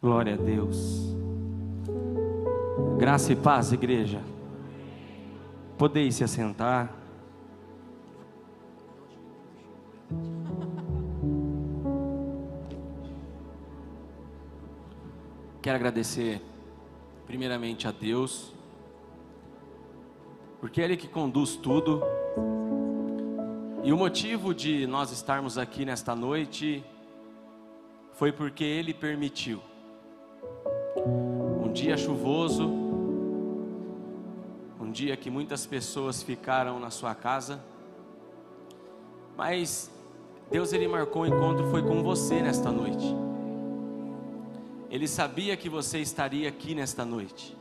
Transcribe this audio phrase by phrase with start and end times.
[0.00, 1.12] Glória a Deus.
[2.98, 4.22] Graça e paz, igreja.
[5.76, 6.94] Podeis se assentar.
[15.60, 16.40] Quero agradecer,
[17.26, 18.54] primeiramente, a Deus,
[20.60, 22.00] porque é Ele que conduz tudo.
[23.82, 26.84] E o motivo de nós estarmos aqui nesta noite
[28.12, 29.67] foi porque Ele permitiu.
[31.88, 32.68] Um dia chuvoso,
[34.78, 37.64] um dia que muitas pessoas ficaram na sua casa,
[39.34, 39.90] mas
[40.50, 43.06] Deus ele marcou o encontro foi com você nesta noite.
[44.90, 47.56] Ele sabia que você estaria aqui nesta noite.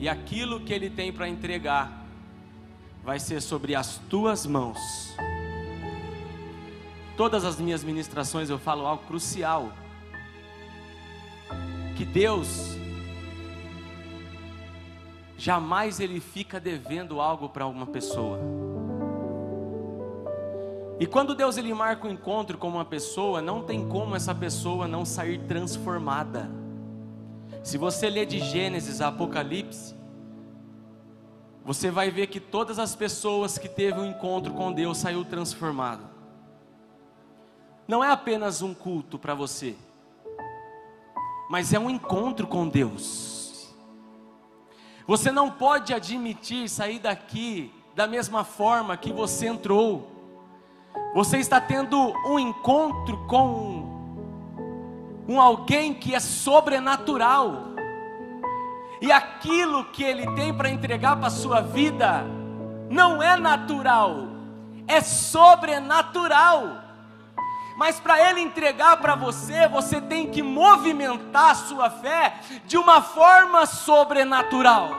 [0.00, 2.02] E aquilo que ele tem para entregar
[3.04, 4.78] vai ser sobre as tuas mãos.
[7.14, 9.70] Todas as minhas ministrações eu falo algo crucial.
[11.96, 12.76] Que Deus
[15.36, 18.38] jamais ele fica devendo algo para uma pessoa.
[20.98, 24.86] E quando Deus ele marca um encontro com uma pessoa, não tem como essa pessoa
[24.86, 26.50] não sair transformada.
[27.62, 29.94] Se você ler de Gênesis a Apocalipse,
[31.64, 36.16] você vai ver que todas as pessoas que teve um encontro com Deus saiu transformado
[37.88, 39.76] não é apenas um culto para você,
[41.48, 43.74] mas é um encontro com Deus.
[45.06, 50.10] Você não pode admitir sair daqui da mesma forma que você entrou.
[51.14, 53.96] Você está tendo um encontro com
[55.28, 57.74] um alguém que é sobrenatural.
[59.00, 62.24] E aquilo que ele tem para entregar para a sua vida
[62.90, 64.28] não é natural,
[64.86, 66.85] é sobrenatural.
[67.76, 73.02] Mas para Ele entregar para você, você tem que movimentar a sua fé de uma
[73.02, 74.92] forma sobrenatural.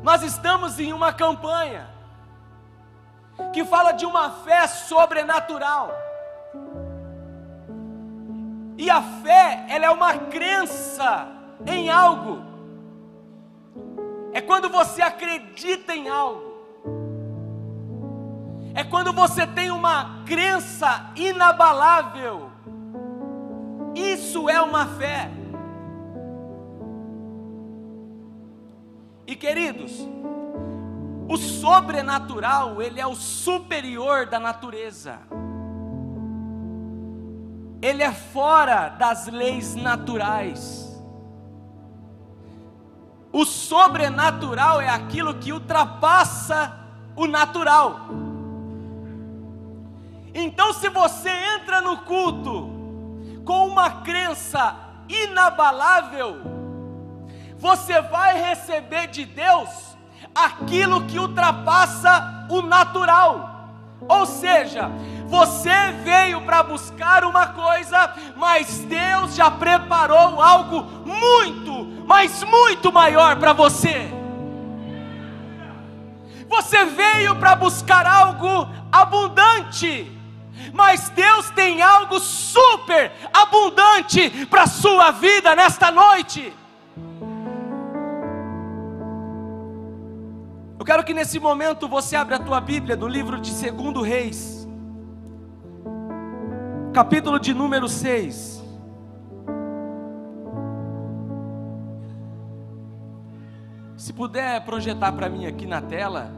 [0.00, 1.90] Nós estamos em uma campanha
[3.52, 5.92] que fala de uma fé sobrenatural.
[8.78, 11.26] E a fé, ela é uma crença
[11.66, 12.44] em algo.
[14.32, 16.47] É quando você acredita em algo
[18.78, 22.48] é quando você tem uma crença inabalável.
[23.92, 25.28] Isso é uma fé.
[29.26, 29.90] E queridos,
[31.28, 35.18] o sobrenatural, ele é o superior da natureza.
[37.82, 41.02] Ele é fora das leis naturais.
[43.32, 46.78] O sobrenatural é aquilo que ultrapassa
[47.16, 48.27] o natural.
[50.34, 52.70] Então, se você entra no culto
[53.44, 54.76] com uma crença
[55.08, 56.36] inabalável,
[57.58, 59.96] você vai receber de Deus
[60.34, 63.70] aquilo que ultrapassa o natural.
[64.08, 64.90] Ou seja,
[65.26, 73.36] você veio para buscar uma coisa, mas Deus já preparou algo muito, mas muito maior
[73.36, 74.14] para você.
[76.48, 80.17] Você veio para buscar algo abundante
[80.72, 86.52] mas Deus tem algo super abundante para a sua vida nesta noite.
[90.78, 94.68] Eu quero que nesse momento você abra a tua Bíblia no livro de 2 Reis,
[96.92, 98.58] capítulo de número 6.
[103.96, 106.30] Se puder projetar para mim aqui na tela,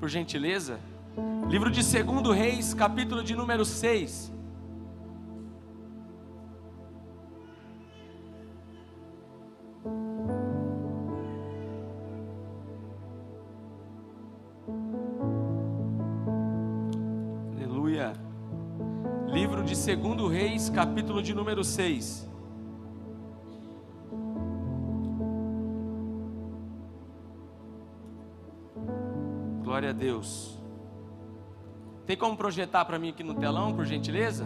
[0.00, 0.80] por gentileza.
[1.48, 4.32] Livro de 2 Reis, capítulo de número 6.
[17.56, 18.12] Aleluia.
[19.26, 22.28] Livro de 2 Reis, capítulo de número 6.
[29.64, 30.59] Glória a Deus.
[32.10, 34.44] Tem como projetar para mim aqui no telão, por gentileza?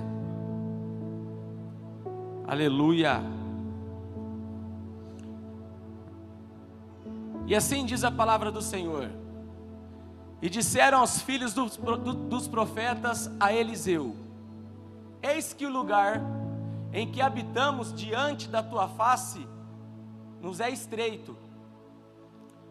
[2.47, 3.23] Aleluia.
[7.47, 9.11] E assim diz a palavra do Senhor.
[10.43, 11.79] E disseram aos filhos dos,
[12.29, 14.15] dos profetas a Eliseu:
[15.23, 16.21] Eis que o lugar
[16.93, 19.49] em que habitamos diante da tua face
[20.39, 21.35] nos é estreito.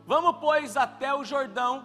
[0.06, 1.84] Vamos, pois, até o Jordão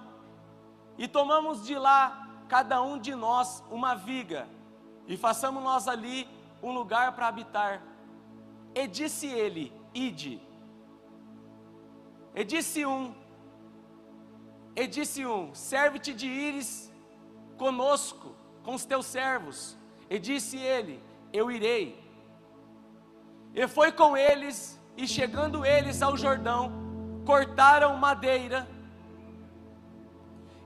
[0.98, 4.48] e tomamos de lá cada um de nós uma viga,
[5.06, 6.26] e façamos nós ali
[6.62, 7.82] um lugar para habitar.
[8.74, 10.40] E disse ele: Ide.
[12.34, 13.14] E disse um:
[14.74, 16.92] E disse um: Serve-te de ires
[17.56, 19.76] conosco, com os teus servos.
[20.10, 21.02] E disse ele:
[21.32, 22.02] Eu irei.
[23.54, 26.72] E foi com eles, e chegando eles ao Jordão,
[27.24, 28.68] cortaram madeira.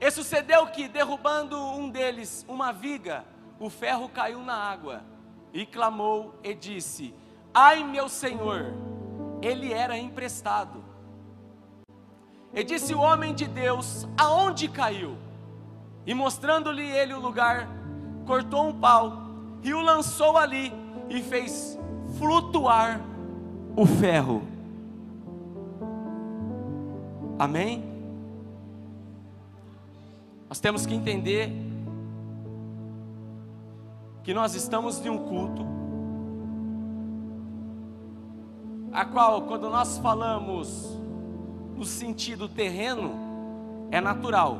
[0.02, 3.24] E sucedeu que, derrubando um deles uma viga,
[3.60, 5.00] o ferro caiu na água,
[5.52, 7.14] e clamou e disse:
[7.54, 8.74] Ai, meu senhor,
[9.40, 10.82] ele era emprestado.
[12.52, 15.16] E disse o homem de Deus: Aonde caiu?
[16.04, 17.68] E mostrando-lhe ele o lugar,
[18.26, 19.18] cortou um pau
[19.62, 20.72] e o lançou ali
[21.08, 21.78] e fez
[22.18, 23.00] flutuar
[23.76, 24.42] o ferro.
[27.38, 27.91] Amém?
[30.52, 31.50] Nós temos que entender
[34.22, 35.64] que nós estamos em um culto,
[38.92, 40.94] a qual, quando nós falamos
[41.74, 43.14] no sentido terreno,
[43.90, 44.58] é natural,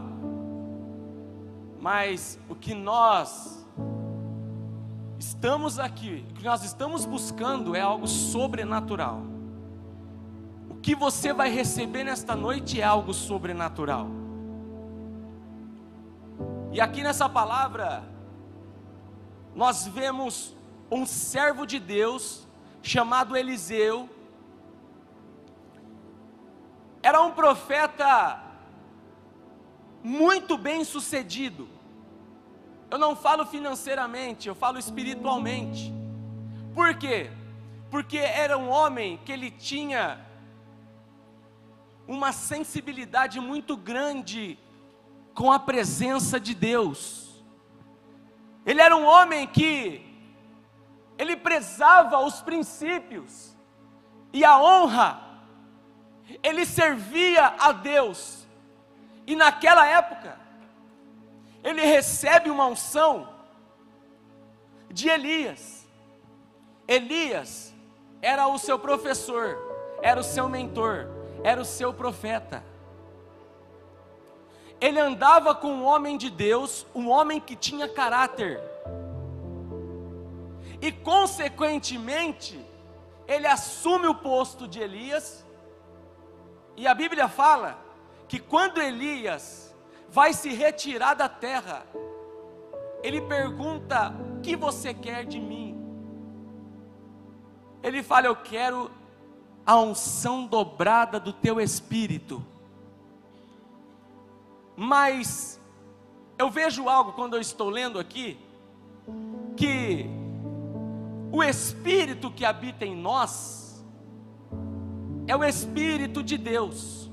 [1.79, 3.63] mas o que nós
[5.19, 9.21] estamos aqui, o que nós estamos buscando é algo sobrenatural.
[10.71, 14.22] O que você vai receber nesta noite é algo sobrenatural.
[16.73, 18.03] E aqui nessa palavra,
[19.55, 20.57] nós vemos
[20.91, 22.49] um servo de Deus
[22.83, 24.09] chamado Eliseu.
[27.03, 28.43] Era um profeta
[30.03, 31.69] muito bem sucedido.
[32.91, 35.93] Eu não falo financeiramente, eu falo espiritualmente.
[36.75, 37.31] Por quê?
[37.91, 40.19] Porque era um homem que ele tinha
[42.09, 44.59] uma sensibilidade muito grande
[45.35, 47.43] com a presença de Deus.
[48.65, 50.07] Ele era um homem que
[51.19, 53.57] ele prezava os princípios
[54.33, 55.21] e a honra.
[56.43, 58.47] Ele servia a Deus.
[59.27, 60.39] E naquela época,
[61.63, 63.29] ele recebe uma unção
[64.91, 65.87] de Elias.
[66.87, 67.75] Elias
[68.21, 69.59] era o seu professor,
[70.03, 71.09] era o seu mentor,
[71.43, 72.72] era o seu profeta
[74.83, 78.61] ele andava com um homem de Deus, um homem que tinha caráter.
[80.81, 82.61] E consequentemente,
[83.29, 85.47] ele assume o posto de Elias.
[86.77, 87.79] E a Bíblia fala
[88.27, 89.73] que quando Elias
[90.09, 91.87] vai se retirar da terra,
[93.05, 95.81] ele pergunta: "O que você quer de mim?"
[97.85, 98.91] Ele fala: "Eu quero
[99.65, 102.45] a unção dobrada do teu espírito."
[104.77, 105.61] Mas
[106.39, 108.39] eu vejo algo quando eu estou lendo aqui,
[109.57, 110.07] que
[111.31, 113.85] o Espírito que habita em nós
[115.27, 117.11] é o Espírito de Deus.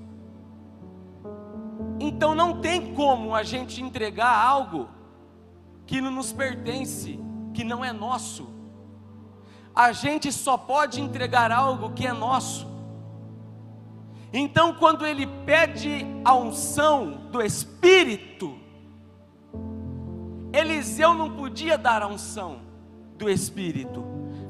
[1.99, 4.89] Então não tem como a gente entregar algo
[5.85, 7.19] que não nos pertence,
[7.53, 8.49] que não é nosso.
[9.75, 12.67] A gente só pode entregar algo que é nosso.
[14.31, 18.57] Então, quando ele pede a unção do Espírito,
[20.53, 22.59] Eliseu não podia dar a unção
[23.17, 24.03] do Espírito,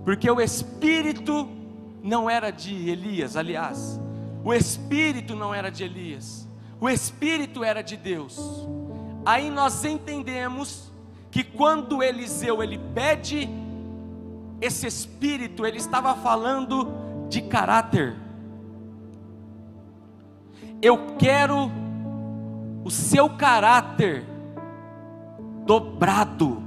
[0.03, 1.47] porque o Espírito
[2.03, 3.99] não era de Elias, aliás,
[4.43, 6.47] o Espírito não era de Elias,
[6.79, 8.67] o Espírito era de Deus.
[9.25, 10.91] Aí nós entendemos
[11.31, 13.49] que quando Eliseu ele pede
[14.61, 16.91] esse Espírito, ele estava falando
[17.29, 18.15] de caráter
[20.81, 21.71] eu quero
[22.83, 24.25] o seu caráter
[25.65, 26.63] dobrado.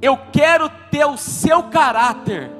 [0.00, 2.50] Eu quero ter o seu caráter,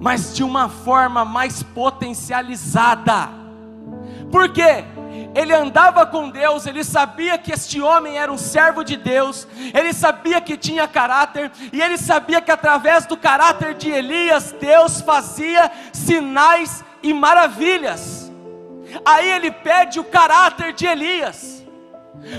[0.00, 3.28] mas de uma forma mais potencializada.
[4.30, 4.84] Por quê?
[5.34, 9.92] Ele andava com Deus, ele sabia que este homem era um servo de Deus, ele
[9.92, 15.70] sabia que tinha caráter, e ele sabia que através do caráter de Elias, Deus fazia
[15.92, 18.21] sinais e maravilhas.
[19.04, 21.64] Aí ele pede o caráter de Elias,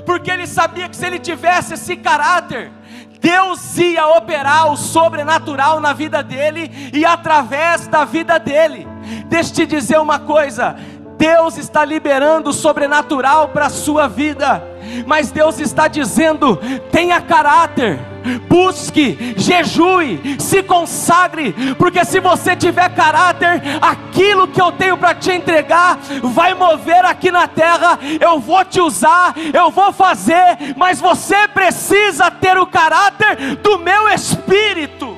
[0.06, 2.72] porque ele sabia que se ele tivesse esse caráter,
[3.20, 8.88] Deus ia operar o sobrenatural na vida dele e através da vida dele.
[9.28, 10.76] Deixa eu te dizer uma coisa:
[11.18, 14.62] Deus está liberando o sobrenatural para a sua vida,
[15.08, 16.60] mas Deus está dizendo:
[16.92, 18.13] tenha caráter
[18.48, 25.32] busque, jejue, se consagre, porque se você tiver caráter, aquilo que eu tenho para te
[25.32, 28.00] entregar vai mover aqui na terra.
[28.20, 34.08] Eu vou te usar, eu vou fazer, mas você precisa ter o caráter do meu
[34.10, 35.18] espírito.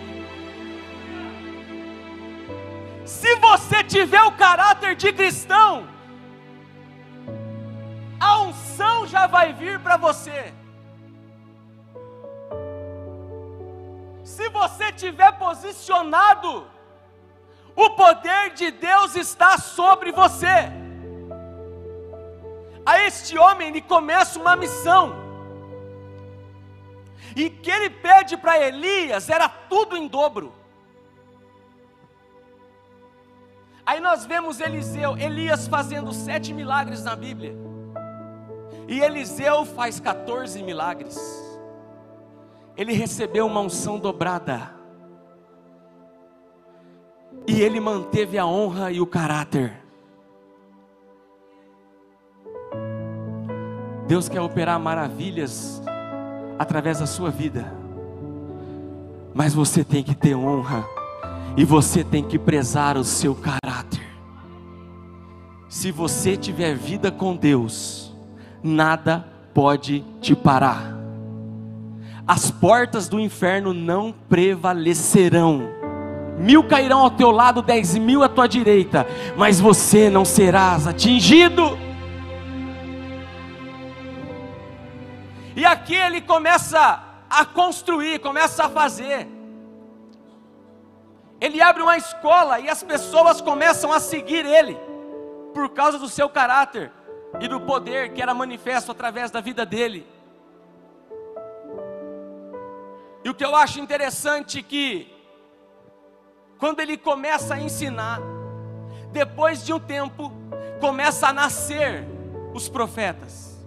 [3.06, 5.88] Se você tiver o caráter de cristão,
[8.20, 10.54] a unção já vai vir para você.
[14.26, 16.68] Se você tiver posicionado,
[17.76, 20.72] o poder de Deus está sobre você.
[22.84, 25.16] A este homem ele começa uma missão.
[27.36, 30.52] E que ele pede para Elias era tudo em dobro.
[33.86, 37.56] Aí nós vemos Eliseu, Elias fazendo sete milagres na Bíblia.
[38.88, 41.55] E Eliseu faz 14 milagres.
[42.78, 44.74] Ele recebeu uma unção dobrada.
[47.48, 49.82] E ele manteve a honra e o caráter.
[54.08, 55.82] Deus quer operar maravilhas
[56.60, 57.72] através da sua vida.
[59.34, 60.86] Mas você tem que ter honra
[61.58, 64.06] e você tem que prezar o seu caráter.
[65.68, 68.16] Se você tiver vida com Deus,
[68.64, 71.05] nada pode te parar.
[72.28, 75.70] As portas do inferno não prevalecerão.
[76.40, 79.06] Mil cairão ao teu lado, dez mil à tua direita,
[79.38, 81.78] mas você não serás atingido.
[85.56, 89.28] E aqui ele começa a construir, começa a fazer.
[91.40, 94.76] Ele abre uma escola e as pessoas começam a seguir ele,
[95.54, 96.92] por causa do seu caráter
[97.40, 100.15] e do poder que era manifesto através da vida dele.
[103.26, 105.12] E o que eu acho interessante é que,
[106.60, 108.22] quando ele começa a ensinar,
[109.12, 110.32] depois de um tempo,
[110.80, 112.06] começa a nascer
[112.54, 113.60] os profetas.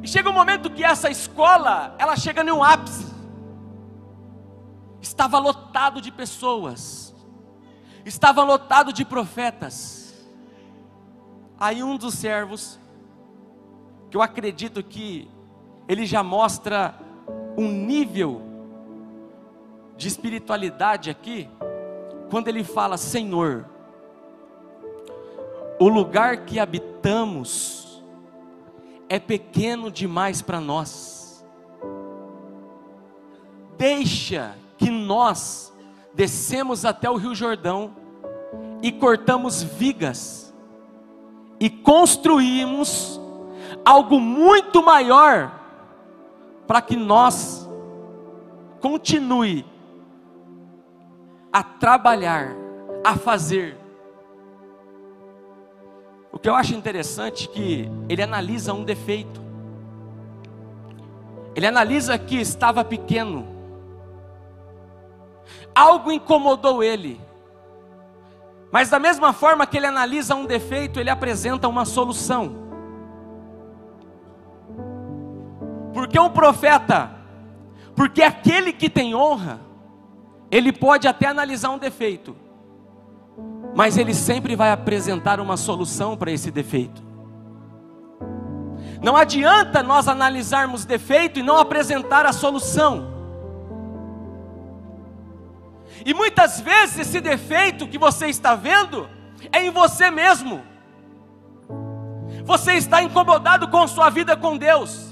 [0.00, 3.12] E chega um momento que essa escola, ela chega num ápice.
[5.02, 7.12] Estava lotado de pessoas.
[8.04, 10.24] Estava lotado de profetas.
[11.58, 12.78] Aí um dos servos,
[14.08, 15.28] que eu acredito que
[15.88, 16.94] ele já mostra
[17.56, 18.42] um nível
[19.96, 21.48] de espiritualidade aqui,
[22.30, 23.64] quando ele fala: Senhor,
[25.80, 28.04] o lugar que habitamos
[29.08, 31.44] é pequeno demais para nós.
[33.78, 35.72] Deixa que nós
[36.12, 37.92] descemos até o Rio Jordão
[38.82, 40.54] e cortamos vigas
[41.58, 43.20] e construímos
[43.84, 45.57] algo muito maior
[46.68, 47.68] para que nós
[48.80, 49.66] continue
[51.52, 52.54] a trabalhar,
[53.04, 53.76] a fazer
[56.38, 59.40] o que eu acho interessante é que ele analisa um defeito.
[61.52, 63.44] Ele analisa que estava pequeno.
[65.74, 67.20] Algo incomodou ele.
[68.70, 72.67] Mas da mesma forma que ele analisa um defeito, ele apresenta uma solução.
[75.98, 77.10] Porque um profeta,
[77.96, 79.58] porque aquele que tem honra,
[80.48, 82.36] ele pode até analisar um defeito,
[83.74, 87.02] mas ele sempre vai apresentar uma solução para esse defeito.
[89.02, 93.12] Não adianta nós analisarmos defeito e não apresentar a solução.
[96.06, 99.10] E muitas vezes esse defeito que você está vendo
[99.50, 100.62] é em você mesmo.
[102.44, 105.07] Você está incomodado com sua vida com Deus.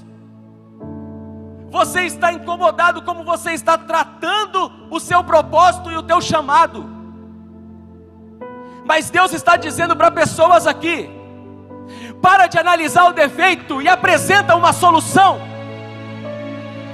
[1.69, 6.89] Você está incomodado como você está tratando o seu propósito e o teu chamado.
[8.85, 11.09] Mas Deus está dizendo para pessoas aqui:
[12.21, 15.41] para de analisar o defeito e apresenta uma solução.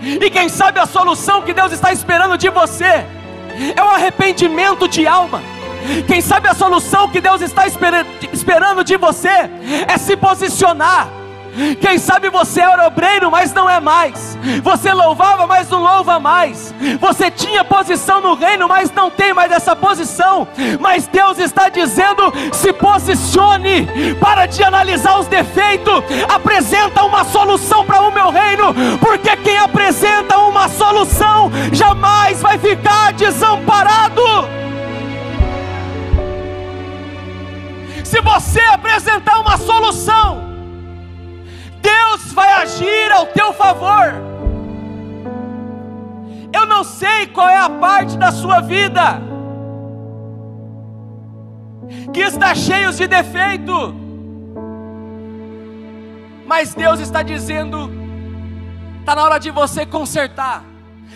[0.01, 3.05] E quem sabe a solução que Deus está esperando de você
[3.75, 5.41] é o arrependimento de alma.
[6.07, 9.49] Quem sabe a solução que Deus está esperando de você
[9.87, 11.22] é se posicionar
[11.79, 14.37] quem sabe você era obreiro, mas não é mais.
[14.61, 16.73] Você louvava, mas não louva mais.
[16.99, 20.47] Você tinha posição no reino, mas não tem mais essa posição.
[20.79, 23.87] Mas Deus está dizendo: se posicione,
[24.19, 30.37] para de analisar os defeitos, apresenta uma solução para o meu reino, porque quem apresenta
[30.39, 34.23] uma solução jamais vai ficar desamparado.
[38.03, 40.52] Se você apresentar uma solução,
[41.83, 44.13] Deus vai agir ao teu favor.
[46.53, 49.21] Eu não sei qual é a parte da sua vida
[52.13, 53.93] que está cheio de defeito,
[56.45, 57.91] mas Deus está dizendo:
[58.99, 60.63] está na hora de você consertar,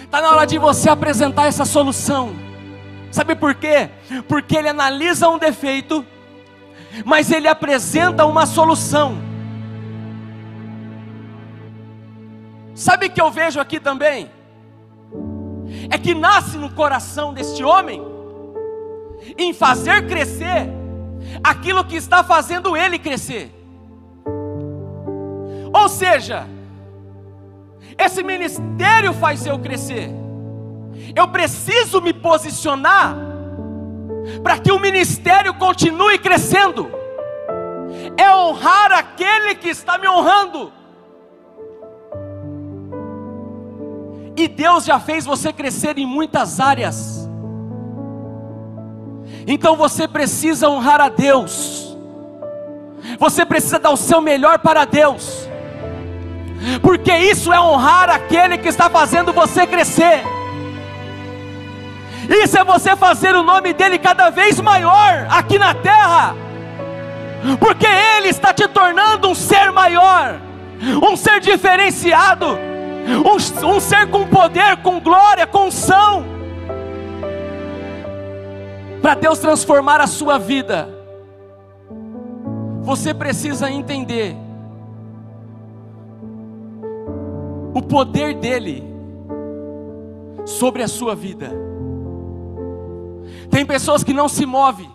[0.03, 2.35] está na hora de você apresentar essa solução.
[3.09, 3.89] Sabe por quê?
[4.27, 6.05] Porque ele analisa um defeito,
[7.05, 9.26] mas ele apresenta uma solução.
[12.77, 14.29] Sabe o que eu vejo aqui também?
[15.89, 18.05] É que nasce no coração deste homem
[19.35, 20.69] em fazer crescer
[21.43, 23.51] aquilo que está fazendo ele crescer.
[25.73, 26.47] Ou seja,
[27.97, 30.11] esse ministério faz eu crescer.
[31.15, 33.17] Eu preciso me posicionar
[34.43, 36.91] para que o ministério continue crescendo.
[38.15, 40.76] É honrar aquele que está me honrando.
[44.37, 47.27] E Deus já fez você crescer em muitas áreas.
[49.47, 51.97] Então você precisa honrar a Deus.
[53.17, 55.49] Você precisa dar o seu melhor para Deus.
[56.83, 60.23] Porque isso é honrar aquele que está fazendo você crescer.
[62.29, 66.35] Isso é você fazer o nome dele cada vez maior aqui na terra.
[67.59, 70.39] Porque ele está te tornando um ser maior,
[71.01, 72.66] um ser diferenciado
[73.07, 76.25] um, um ser com poder, com glória, com unção,
[79.01, 80.89] para Deus transformar a sua vida,
[82.81, 84.35] você precisa entender
[87.73, 88.83] o poder dEle
[90.45, 91.51] sobre a sua vida.
[93.49, 94.89] Tem pessoas que não se movem,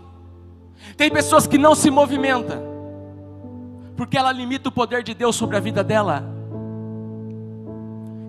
[0.97, 2.62] tem pessoas que não se movimentam,
[3.97, 6.42] porque ela limita o poder de Deus sobre a vida dela.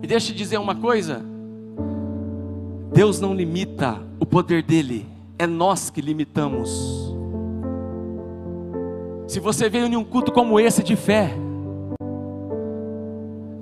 [0.04, 1.22] E deixa eu dizer uma coisa:
[2.92, 5.08] Deus não limita o poder dele,
[5.38, 7.10] é nós que limitamos.
[9.26, 11.34] Se você veio em um culto como esse de fé,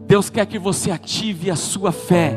[0.09, 2.37] Deus quer que você ative a sua fé.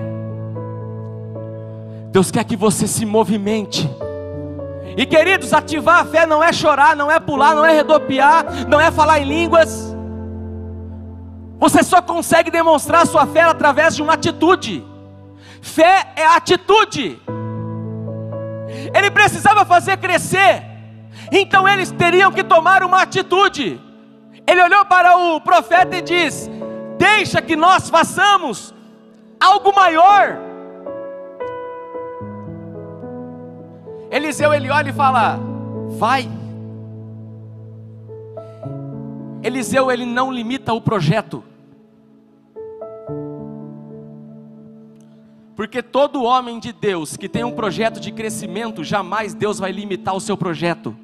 [2.12, 3.90] Deus quer que você se movimente.
[4.96, 8.80] E queridos, ativar a fé não é chorar, não é pular, não é redopiar, não
[8.80, 9.95] é falar em línguas.
[11.58, 14.86] Você só consegue demonstrar sua fé através de uma atitude.
[15.62, 17.20] Fé é atitude.
[18.94, 20.64] Ele precisava fazer crescer,
[21.32, 23.82] então eles teriam que tomar uma atitude.
[24.46, 26.50] Ele olhou para o profeta e diz:
[26.98, 28.74] Deixa que nós façamos
[29.40, 30.38] algo maior.
[34.12, 35.40] Eliseu ele olha e fala:
[35.98, 36.30] Vai.
[39.46, 41.44] Eliseu ele não limita o projeto.
[45.56, 50.16] Porque todo homem de Deus que tem um projeto de crescimento, jamais Deus vai limitar
[50.16, 50.98] o seu projeto.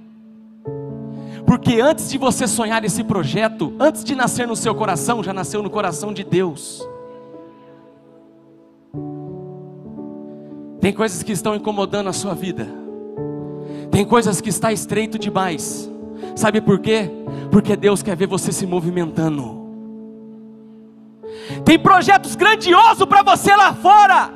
[1.46, 5.62] Porque antes de você sonhar esse projeto, antes de nascer no seu coração, já nasceu
[5.62, 6.84] no coração de Deus.
[10.80, 12.68] Tem coisas que estão incomodando a sua vida.
[13.92, 15.92] Tem coisas que está estreito demais.
[16.36, 17.10] Sabe por quê?
[17.52, 19.62] Porque Deus quer ver você se movimentando.
[21.66, 24.32] Tem projetos grandiosos para você lá fora,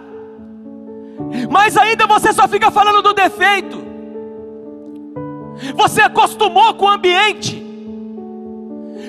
[1.50, 3.84] mas ainda você só fica falando do defeito.
[5.76, 7.66] Você acostumou com o ambiente,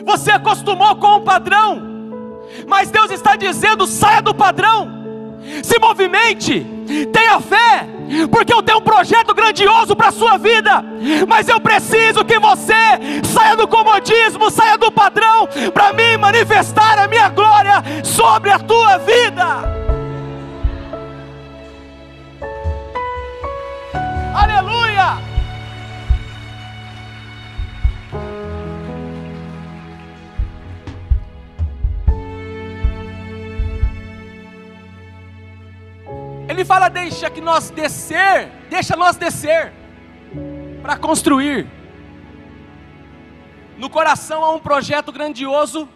[0.05, 1.83] você acostumou com o padrão,
[2.67, 4.89] mas Deus está dizendo: saia do padrão,
[5.63, 6.65] se movimente,
[7.13, 7.89] tenha fé,
[8.31, 10.85] porque eu tenho um projeto grandioso para a sua vida,
[11.27, 12.75] mas eu preciso que você
[13.25, 18.99] saia do comodismo, saia do padrão, para mim manifestar a minha glória sobre a tua
[18.99, 19.86] vida.
[36.67, 39.73] Fala: deixa que nós descer, deixa nós descer
[40.83, 41.67] para construir.
[43.79, 45.89] No coração há um projeto grandioso,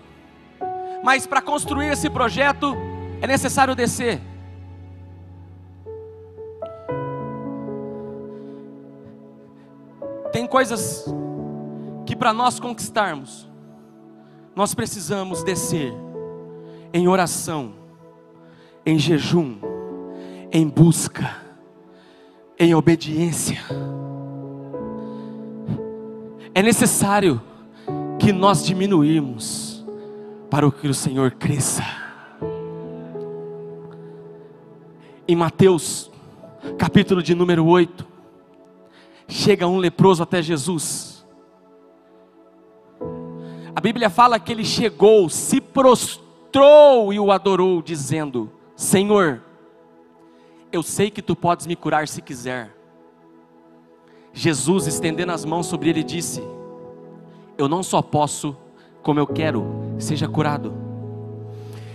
[1.03, 2.77] mas para construir esse projeto
[3.21, 4.21] é necessário descer.
[10.33, 11.05] Tem coisas
[12.07, 13.49] que para nós conquistarmos,
[14.55, 15.93] nós precisamos descer
[16.93, 17.75] em oração,
[18.85, 19.70] em jejum
[20.53, 21.37] em busca,
[22.59, 23.61] em obediência.
[26.55, 27.41] É necessário
[28.19, 29.85] que nós diminuímos
[30.51, 31.85] para que o Senhor cresça.
[35.27, 36.11] Em Mateus,
[36.77, 38.05] capítulo de número 8,
[39.29, 41.25] chega um leproso até Jesus.
[43.75, 49.41] A Bíblia fala que ele chegou, se prostrou e o adorou, dizendo: Senhor,
[50.73, 52.71] eu sei que tu podes me curar se quiser.
[54.33, 56.43] Jesus, estendendo as mãos sobre ele, disse:
[57.59, 58.57] Eu não só posso,
[59.03, 59.67] como eu quero,
[59.99, 60.73] seja curado.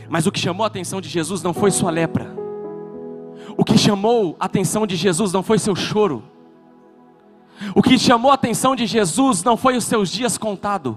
[0.10, 2.36] Mas o que chamou a atenção de Jesus não foi sua lepra.
[3.58, 6.24] O que chamou a atenção de Jesus não foi seu choro.
[7.74, 10.96] O que chamou a atenção de Jesus não foi os seus dias contados.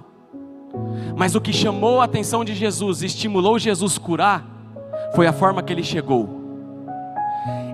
[1.17, 4.45] Mas o que chamou a atenção de Jesus, estimulou Jesus curar,
[5.15, 6.38] foi a forma que ele chegou.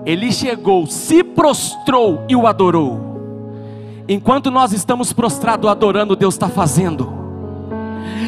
[0.05, 3.15] Ele chegou, se prostrou e o adorou.
[4.07, 7.11] Enquanto nós estamos prostrados adorando, Deus está fazendo.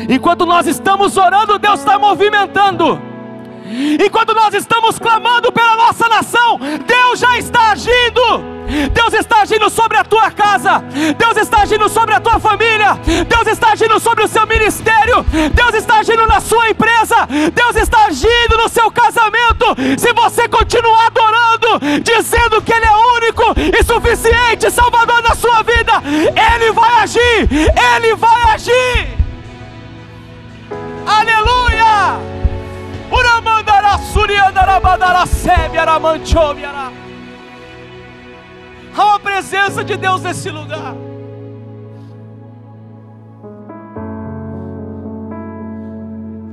[0.09, 2.99] Enquanto nós estamos orando, Deus está movimentando.
[4.03, 8.56] Enquanto nós estamos clamando pela nossa nação, Deus já está agindo.
[8.91, 10.83] Deus está agindo sobre a tua casa,
[11.17, 15.73] Deus está agindo sobre a tua família, Deus está agindo sobre o seu ministério, Deus
[15.73, 19.65] está agindo na sua empresa, Deus está agindo no seu casamento.
[19.97, 25.93] Se você continuar adorando, dizendo que Ele é único e suficiente, Salvador da sua vida,
[26.05, 27.49] Ele vai agir,
[27.95, 29.17] Ele vai agir.
[31.05, 32.19] Aleluia!
[33.09, 37.06] Uramandara suriandara badara sebiara manchobiara.
[38.97, 40.95] Há uma presença de Deus nesse lugar.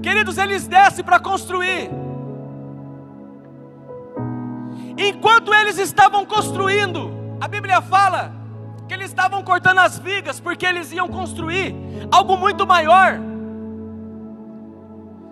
[0.02, 1.90] Queridos, eles descem para construir.
[4.98, 8.30] Enquanto eles estavam construindo, a Bíblia fala
[8.86, 11.74] que eles estavam cortando as vigas porque eles iam construir
[12.12, 13.18] algo muito maior.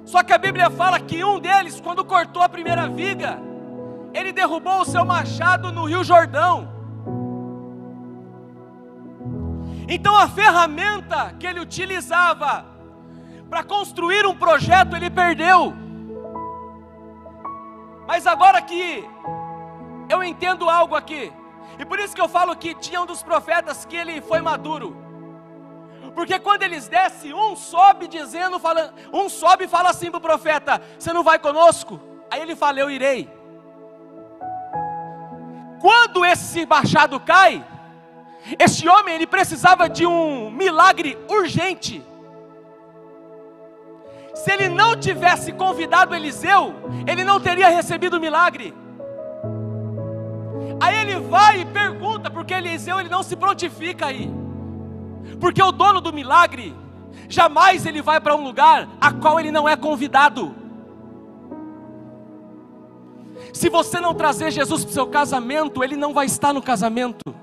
[0.07, 3.39] Só que a Bíblia fala que um deles, quando cortou a primeira viga,
[4.15, 6.72] ele derrubou o seu machado no Rio Jordão.
[9.89, 12.67] Então a ferramenta que ele utilizava
[13.49, 15.75] para construir um projeto, ele perdeu.
[18.07, 19.05] Mas agora que
[20.09, 21.33] eu entendo algo aqui,
[21.79, 24.97] e por isso que eu falo que tinha um dos profetas que ele foi maduro.
[26.15, 30.21] Porque quando eles descem, um sobe dizendo, falando, um sobe e fala assim para o
[30.21, 32.01] profeta: Você não vai conosco?
[32.31, 33.31] Aí ele fala: Eu irei.
[35.81, 37.65] Quando esse machado cai,
[38.59, 42.03] este homem ele precisava de um milagre urgente.
[44.35, 46.75] Se ele não tivesse convidado Eliseu,
[47.07, 48.75] ele não teria recebido o milagre.
[50.81, 54.29] Aí ele vai e pergunta, porque Eliseu ele não se prontifica aí.
[55.39, 56.75] Porque o dono do milagre,
[57.29, 60.55] jamais ele vai para um lugar a qual ele não é convidado.
[63.53, 67.42] Se você não trazer Jesus para o seu casamento, ele não vai estar no casamento.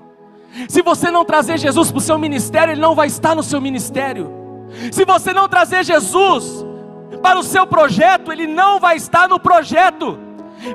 [0.68, 3.60] Se você não trazer Jesus para o seu ministério, Ele não vai estar no seu
[3.60, 4.30] ministério.
[4.92, 6.64] Se você não trazer Jesus
[7.22, 10.18] para o seu projeto, Ele não vai estar no projeto.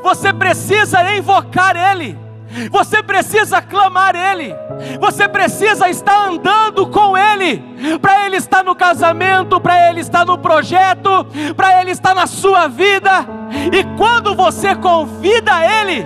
[0.01, 2.24] Você precisa invocar Ele.
[2.71, 4.55] Você precisa clamar Ele,
[4.99, 7.61] você precisa estar andando com Ele,
[8.01, 12.67] para Ele estar no casamento, para Ele estar no projeto, para Ele estar na sua
[12.67, 13.25] vida.
[13.71, 16.05] E quando você convida Ele,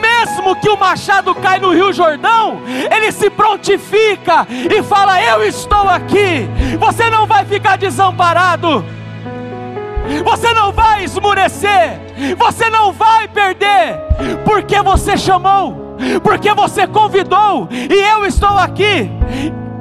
[0.00, 5.88] mesmo que o machado cai no Rio Jordão, Ele se prontifica e fala: Eu estou
[5.88, 6.48] aqui.
[6.78, 8.84] Você não vai ficar desamparado.
[10.24, 12.00] Você não vai esmurecer,
[12.36, 13.96] você não vai perder,
[14.44, 15.89] porque você chamou
[16.22, 19.10] porque você convidou e eu estou aqui.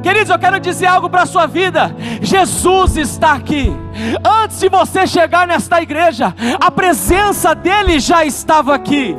[0.01, 1.93] Queridos, eu quero dizer algo para a sua vida.
[2.21, 3.71] Jesus está aqui.
[4.25, 9.15] Antes de você chegar nesta igreja, a presença dele já estava aqui.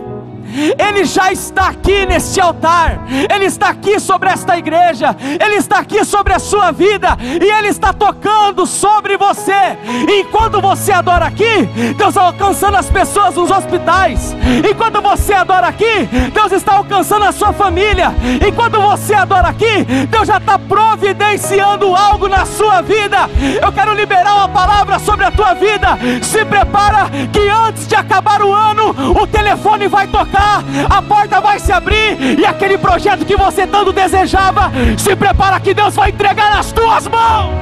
[0.79, 3.01] Ele já está aqui neste altar,
[3.33, 7.69] Ele está aqui sobre esta igreja, Ele está aqui sobre a sua vida, e Ele
[7.69, 9.79] está tocando sobre você.
[10.09, 14.35] Enquanto você adora aqui, Deus está alcançando as pessoas nos hospitais.
[14.69, 18.15] Enquanto você adora aqui, Deus está alcançando a sua família.
[18.47, 23.29] Enquanto você adora aqui, Deus já está providenciando algo na sua vida.
[23.63, 25.99] Eu quero liberar uma palavra sobre a tua vida.
[26.23, 30.40] Se prepara que antes de acabar o ano, o telefone vai tocar
[30.89, 35.75] a porta vai se abrir e aquele projeto que você tanto desejava, se prepara que
[35.75, 37.55] Deus vai entregar nas tuas mãos.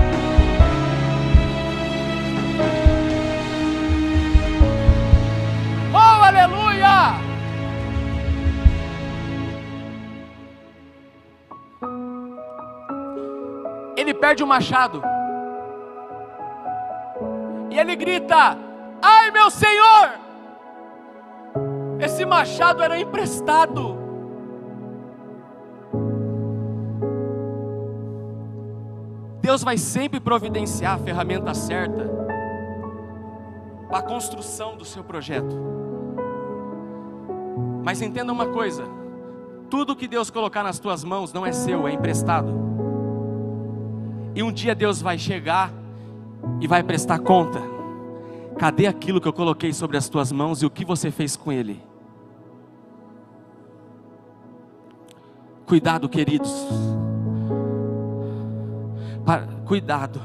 [5.93, 7.15] Oh, aleluia!
[13.97, 15.03] Ele perde o machado.
[17.71, 18.57] E ele grita:
[19.03, 20.28] Ai, meu Senhor!
[22.29, 23.97] Machado era emprestado.
[29.41, 32.07] Deus vai sempre providenciar a ferramenta certa
[33.89, 35.57] para a construção do seu projeto.
[37.83, 38.85] Mas entenda uma coisa:
[39.71, 42.53] Tudo que Deus colocar nas tuas mãos não é seu, é emprestado.
[44.35, 45.73] E um dia Deus vai chegar
[46.61, 47.61] e vai prestar conta.
[48.59, 51.51] Cadê aquilo que eu coloquei sobre as tuas mãos e o que você fez com
[51.51, 51.88] ele?
[55.69, 56.51] Cuidado, queridos.
[59.67, 60.19] Cuidado.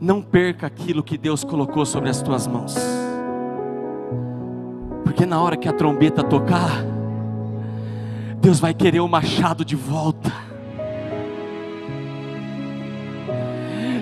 [0.00, 2.76] Não perca aquilo que Deus colocou sobre as tuas mãos.
[5.02, 6.70] Porque na hora que a trombeta tocar,
[8.40, 10.32] Deus vai querer o machado de volta.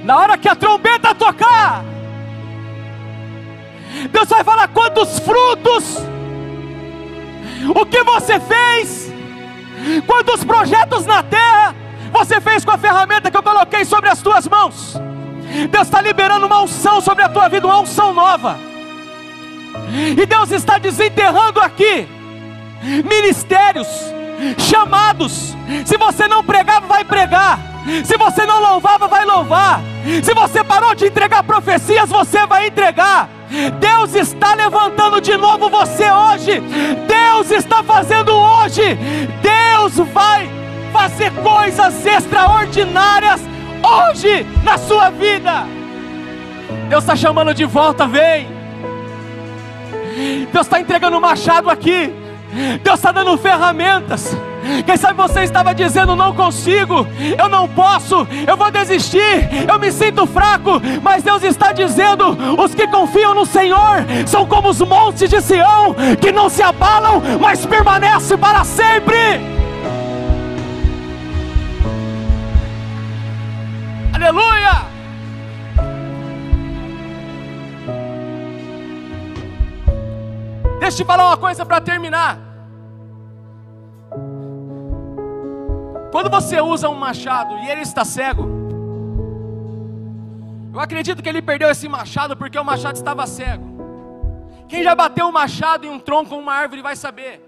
[0.04, 1.82] Na hora que a trombeta tocar,
[4.12, 5.96] Deus vai falar quantos frutos,
[7.74, 9.07] o que você fez,
[10.06, 11.74] quantos projetos na terra
[12.12, 14.96] você fez com a ferramenta que eu coloquei sobre as tuas mãos.
[15.70, 18.58] Deus está liberando uma unção sobre a tua vida, uma unção nova.
[20.16, 22.06] E Deus está desenterrando aqui
[23.04, 23.88] ministérios,
[24.58, 25.56] chamados.
[25.84, 27.58] Se você não pregava, vai pregar.
[28.04, 29.80] Se você não louvava, vai louvar.
[30.22, 33.28] Se você parou de entregar profecias, você vai entregar.
[33.80, 36.62] Deus está levantando de novo você hoje.
[37.28, 38.98] Deus está fazendo hoje.
[39.42, 40.48] Deus vai
[40.90, 43.42] fazer coisas extraordinárias
[43.82, 45.66] hoje na sua vida.
[46.88, 48.48] Deus está chamando de volta, vem.
[50.50, 52.10] Deus está entregando um machado aqui.
[52.82, 54.34] Deus está dando ferramentas.
[54.84, 57.06] Quem sabe você estava dizendo: não consigo,
[57.38, 60.80] eu não posso, eu vou desistir, eu me sinto fraco.
[61.02, 65.94] Mas Deus está dizendo: os que confiam no Senhor são como os montes de Sião,
[66.20, 69.16] que não se abalam, mas permanecem para sempre.
[74.14, 74.86] Aleluia!
[80.80, 82.47] Deixa eu te falar uma coisa para terminar.
[86.18, 88.42] Quando você usa um machado e ele está cego,
[90.74, 93.64] eu acredito que ele perdeu esse machado porque o machado estava cego.
[94.68, 97.40] Quem já bateu um machado em um tronco ou uma árvore vai saber.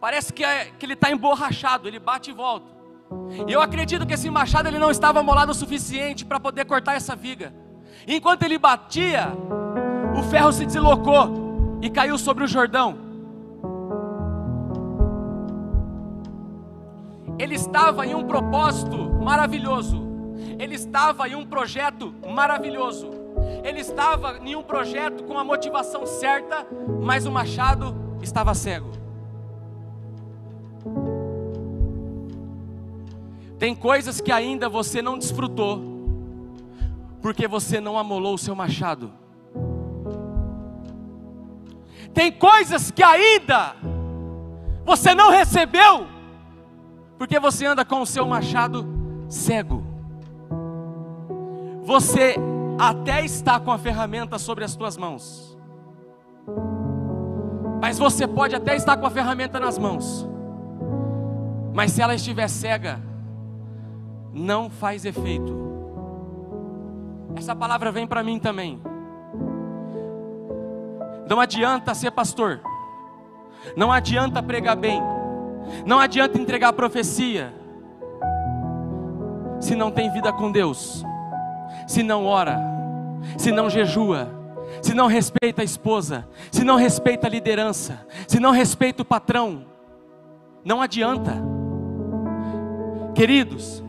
[0.00, 2.64] Parece que, é, que ele está emborrachado, ele bate e volta.
[3.46, 6.94] E eu acredito que esse machado ele não estava molado o suficiente para poder cortar
[6.94, 7.52] essa viga.
[8.06, 9.28] enquanto ele batia,
[10.18, 13.07] o ferro se deslocou e caiu sobre o Jordão.
[17.38, 20.02] Ele estava em um propósito maravilhoso,
[20.58, 23.10] ele estava em um projeto maravilhoso,
[23.64, 26.66] ele estava em um projeto com a motivação certa,
[27.00, 28.90] mas o machado estava cego.
[33.58, 35.82] Tem coisas que ainda você não desfrutou,
[37.20, 39.12] porque você não amolou o seu machado.
[42.14, 43.74] Tem coisas que ainda
[44.84, 46.06] você não recebeu,
[47.18, 48.86] porque você anda com o seu machado
[49.28, 49.84] cego.
[51.82, 52.36] Você
[52.78, 55.58] até está com a ferramenta sobre as tuas mãos.
[57.80, 60.28] Mas você pode até estar com a ferramenta nas mãos.
[61.74, 63.00] Mas se ela estiver cega,
[64.32, 65.56] não faz efeito.
[67.36, 68.80] Essa palavra vem para mim também.
[71.28, 72.60] Não adianta ser pastor.
[73.76, 75.17] Não adianta pregar bem.
[75.86, 77.52] Não adianta entregar profecia
[79.60, 81.04] se não tem vida com Deus,
[81.86, 82.58] se não ora,
[83.36, 84.28] se não jejua,
[84.82, 89.66] se não respeita a esposa, se não respeita a liderança, se não respeita o patrão.
[90.64, 91.32] Não adianta.
[93.14, 93.82] Queridos,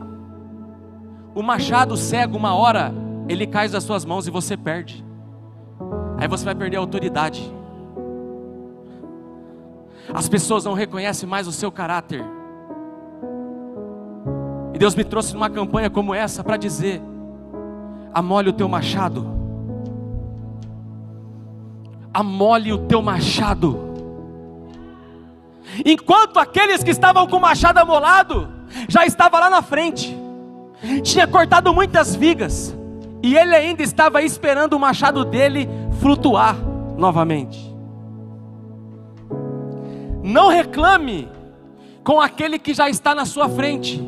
[1.34, 2.92] o machado cego, uma hora,
[3.28, 5.04] ele cai das suas mãos e você perde.
[6.18, 7.59] Aí você vai perder a autoridade.
[10.12, 12.24] As pessoas não reconhecem mais o seu caráter.
[14.74, 17.00] E Deus me trouxe numa campanha como essa para dizer:
[18.12, 19.38] amole o teu machado.
[22.12, 23.90] Amole o teu machado.
[25.84, 28.48] Enquanto aqueles que estavam com o machado amolado
[28.88, 30.16] já estava lá na frente,
[31.02, 32.76] tinha cortado muitas vigas,
[33.22, 35.68] e ele ainda estava esperando o machado dele
[36.00, 36.56] flutuar
[36.96, 37.69] novamente.
[40.30, 41.28] Não reclame
[42.04, 44.00] com aquele que já está na sua frente.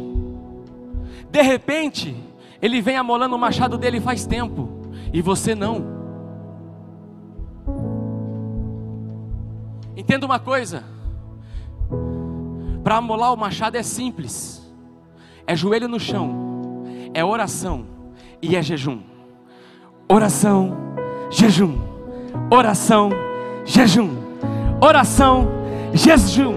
[1.31, 2.17] De repente,
[2.61, 4.69] ele vem amolando o machado dele faz tempo
[5.13, 5.85] e você não.
[9.97, 10.85] Entenda uma coisa:
[12.85, 14.63] para amolar o machado é simples,
[15.45, 17.85] é joelho no chão, é oração
[18.41, 19.01] e é jejum.
[20.09, 20.77] Oração,
[21.31, 21.81] jejum,
[22.51, 23.11] oração,
[23.65, 24.11] jejum,
[24.81, 25.62] oração,
[25.95, 26.55] jejum,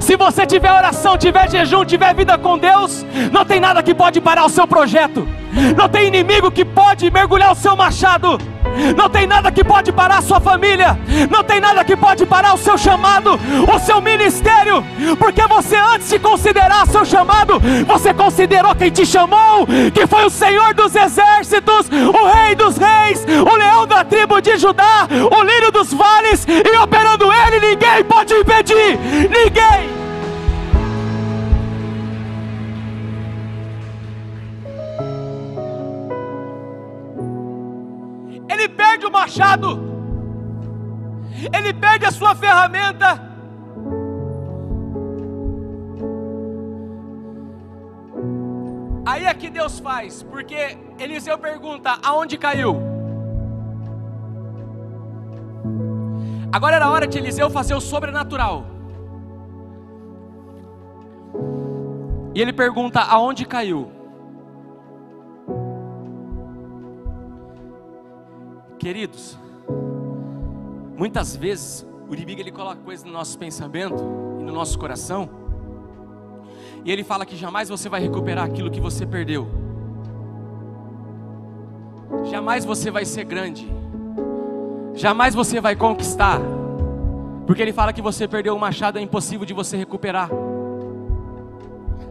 [0.00, 4.20] Se você tiver oração, tiver jejum, tiver vida com Deus, não tem nada que pode
[4.20, 5.26] parar o seu projeto.
[5.76, 8.38] Não tem inimigo que pode mergulhar o seu machado.
[8.96, 10.98] Não tem nada que pode parar a sua família.
[11.30, 13.38] Não tem nada que pode parar o seu chamado,
[13.72, 14.84] o seu ministério.
[15.18, 20.30] Porque você, antes de considerar seu chamado, você considerou quem te chamou, que foi o
[20.30, 25.70] Senhor dos exércitos, o Rei dos reis, o leão da tribo de Judá, o lírio
[25.70, 28.98] dos vales, e operando ele, ninguém pode impedir.
[29.30, 30.07] Ninguém.
[39.18, 39.70] Machado,
[41.56, 43.26] ele perde a sua ferramenta.
[49.06, 52.76] Aí é que Deus faz, porque Eliseu pergunta: aonde caiu?
[56.52, 58.66] Agora era hora de Eliseu fazer o sobrenatural.
[62.34, 63.97] E ele pergunta: aonde caiu?
[68.88, 69.36] Queridos,
[70.96, 74.02] muitas vezes o inimigo ele coloca coisas no nosso pensamento
[74.40, 75.28] e no nosso coração,
[76.86, 79.46] e ele fala que jamais você vai recuperar aquilo que você perdeu.
[82.30, 83.70] Jamais você vai ser grande.
[84.94, 86.40] Jamais você vai conquistar.
[87.46, 90.30] Porque ele fala que você perdeu o machado é impossível de você recuperar.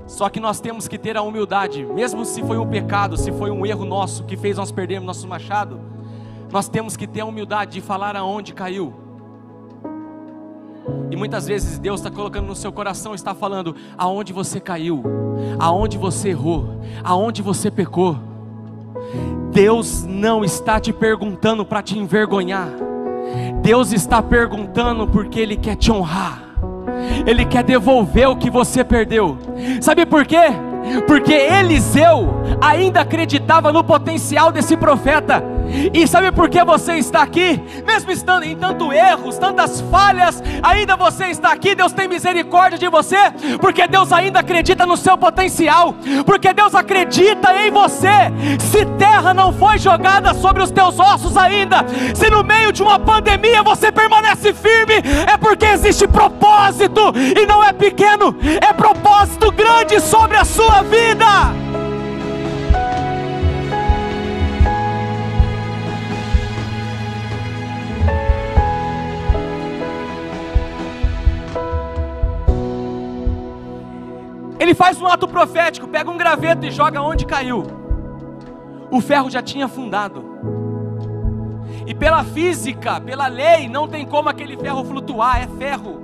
[0.06, 3.50] Só que nós temos que ter a humildade, mesmo se foi um pecado, se foi
[3.50, 5.87] um erro nosso que fez nós perdermos nosso machado,
[6.52, 8.94] nós temos que ter a humildade de falar aonde caiu.
[11.12, 15.04] E muitas vezes Deus está colocando no seu coração, está falando aonde você caiu,
[15.60, 18.18] aonde você errou, aonde você pecou.
[19.52, 22.70] Deus não está te perguntando para te envergonhar.
[23.62, 26.44] Deus está perguntando porque Ele quer te honrar.
[27.26, 29.38] Ele quer devolver o que você perdeu.
[29.82, 30.52] Sabe por quê?
[31.06, 32.30] Porque Eliseu
[32.62, 35.44] ainda acreditava no potencial desse profeta.
[35.94, 37.60] E sabe por que você está aqui?
[37.86, 41.76] Mesmo estando em tantos erros, tantas falhas, ainda você está aqui.
[41.76, 43.18] Deus tem misericórdia de você,
[43.60, 48.08] porque Deus ainda acredita no seu potencial, porque Deus acredita em você.
[48.60, 53.00] Se terra não foi jogada sobre os teus ossos ainda, se no meio de uma
[53.00, 54.96] pandemia você permanece firme,
[55.32, 61.77] é porque existe propósito e não é pequeno, é propósito grande sobre a sua vida.
[74.60, 77.63] Ele faz um ato profético, pega um graveto e joga onde caiu.
[78.89, 80.24] O ferro já tinha afundado.
[81.86, 86.02] E pela física, pela lei, não tem como aquele ferro flutuar, é ferro.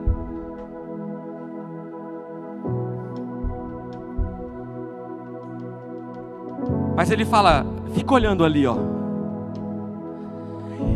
[6.95, 8.75] Mas ele fala, fica olhando ali, ó.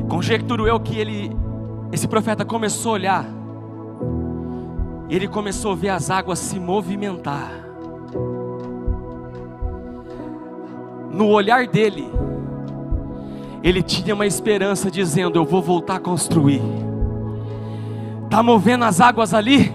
[0.07, 1.35] Conjecturo eu que ele,
[1.91, 3.36] esse profeta começou a olhar
[5.09, 7.51] e ele começou a ver as águas se movimentar.
[11.11, 12.11] No olhar dele,
[13.63, 16.61] ele tinha uma esperança dizendo: Eu vou voltar a construir.
[18.25, 19.73] Está movendo as águas ali,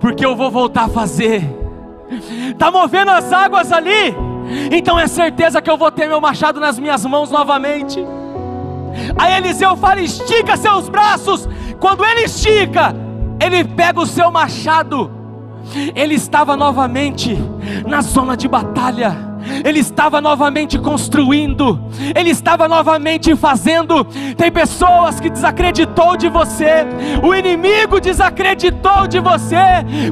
[0.00, 1.42] porque eu vou voltar a fazer.
[2.50, 4.14] Está movendo as águas ali,
[4.72, 8.04] então é certeza que eu vou ter meu machado nas minhas mãos novamente.
[9.16, 11.48] Aí Eliseu fala: estica seus braços.
[11.78, 12.94] Quando ele estica,
[13.40, 15.10] ele pega o seu machado,
[15.94, 17.36] ele estava novamente
[17.86, 19.29] na zona de batalha
[19.64, 21.80] ele estava novamente construindo,
[22.14, 24.04] ele estava novamente fazendo.
[24.36, 26.86] Tem pessoas que desacreditou de você,
[27.22, 29.56] o inimigo desacreditou de você,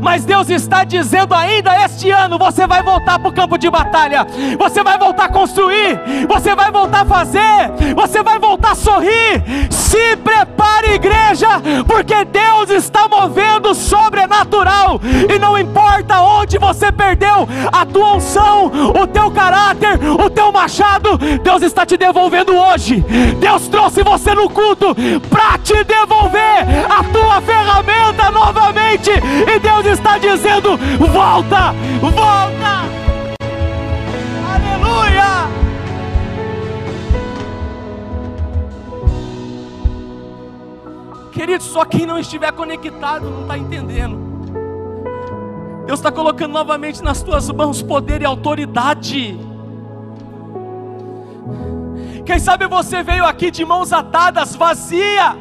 [0.02, 4.26] mas Deus está dizendo ainda este ano você vai voltar para o campo de batalha,
[4.58, 5.98] você vai voltar a construir,
[6.28, 9.42] você vai voltar a fazer, você vai voltar a sorrir.
[9.70, 11.48] Se prepare, igreja,
[11.86, 19.06] porque Deus está movendo sobrenatural, e não importa onde você perdeu a tua unção, o
[19.18, 23.00] teu caráter, o teu machado, Deus está te devolvendo hoje.
[23.40, 24.94] Deus trouxe você no culto
[25.28, 29.10] para te devolver a tua ferramenta novamente.
[29.10, 30.76] E Deus está dizendo:
[31.12, 32.84] volta, volta.
[34.54, 35.48] Aleluia.
[41.32, 44.27] Querido, só quem não estiver conectado não está entendendo.
[45.88, 49.40] Deus está colocando novamente nas tuas mãos poder e autoridade.
[52.26, 55.34] Quem sabe você veio aqui de mãos atadas, vazia,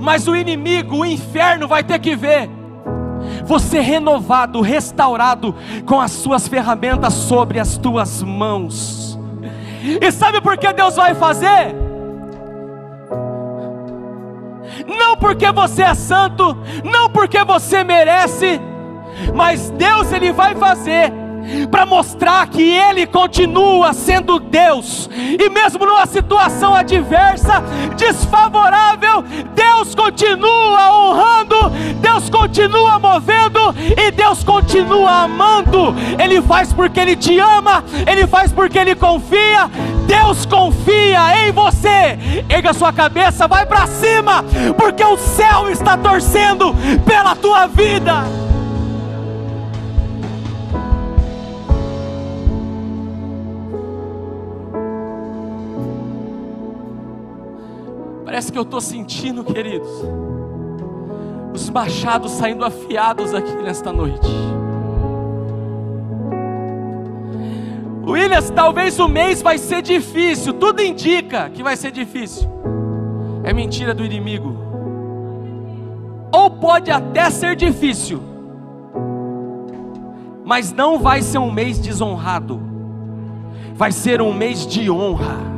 [0.00, 2.50] mas o inimigo, o inferno vai ter que ver
[3.44, 5.54] você renovado, restaurado,
[5.86, 9.16] com as suas ferramentas sobre as tuas mãos.
[10.00, 11.72] E sabe por que Deus vai fazer?
[14.88, 18.60] Não porque você é santo, não porque você merece,
[19.34, 21.12] mas Deus ele vai fazer
[21.70, 27.62] para mostrar que Ele continua sendo Deus, e mesmo numa situação adversa,
[27.96, 31.70] desfavorável, Deus continua honrando,
[32.00, 35.94] Deus continua movendo e Deus continua amando.
[36.22, 39.70] Ele faz porque Ele te ama, Ele faz porque Ele confia.
[40.06, 42.18] Deus confia em você.
[42.48, 44.44] Erga sua cabeça, vai para cima,
[44.76, 46.74] porque o céu está torcendo
[47.06, 48.41] pela tua vida.
[58.32, 59.90] Parece que eu estou sentindo, queridos,
[61.52, 64.26] os machados saindo afiados aqui nesta noite.
[68.06, 72.48] Williams, talvez o mês vai ser difícil, tudo indica que vai ser difícil.
[73.44, 74.56] É mentira do inimigo.
[76.32, 78.22] Ou pode até ser difícil,
[80.42, 82.58] mas não vai ser um mês desonrado,
[83.74, 85.51] vai ser um mês de honra.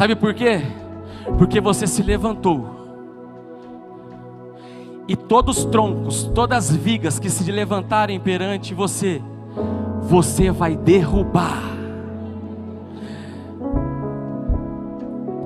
[0.00, 0.62] Sabe por quê?
[1.36, 2.64] Porque você se levantou.
[5.06, 9.20] E todos os troncos, todas as vigas que se levantarem perante você,
[10.00, 11.62] você vai derrubar.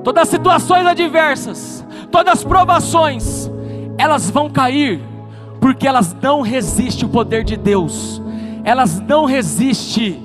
[0.04, 3.50] Todas as situações adversas, todas as provações,
[3.98, 5.02] elas vão cair,
[5.60, 8.22] porque elas não resistem o poder de Deus,
[8.62, 10.23] elas não resistem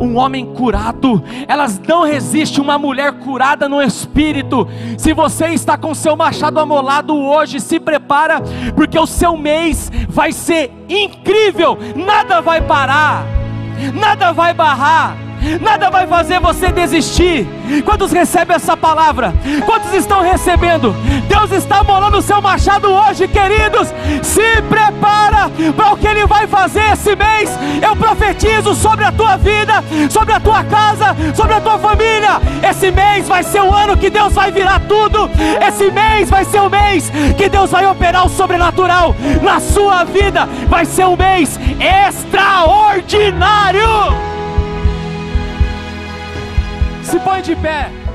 [0.00, 4.66] um homem curado, elas não resistem uma mulher curada no espírito.
[4.96, 8.40] Se você está com seu machado amolado hoje, se prepara,
[8.74, 13.24] porque o seu mês vai ser incrível, nada vai parar,
[13.94, 15.27] nada vai barrar
[15.60, 17.46] nada vai fazer você desistir.
[17.84, 19.34] Quantos recebem essa palavra?
[19.64, 20.94] Quantos estão recebendo?
[21.28, 23.88] Deus está molando o seu machado hoje, queridos.
[24.22, 27.50] Se prepara para o que Ele vai fazer esse mês.
[27.82, 32.40] Eu profetizo sobre a tua vida, sobre a tua casa, sobre a tua família.
[32.68, 35.30] Esse mês vai ser o ano que Deus vai virar tudo.
[35.66, 40.48] Esse mês vai ser o mês que Deus vai operar o sobrenatural na sua vida.
[40.68, 41.58] Vai ser um mês
[42.08, 44.27] extraordinário.
[47.08, 48.07] Se põe de pé.